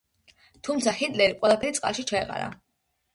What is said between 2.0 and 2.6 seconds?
ჩაეყარა.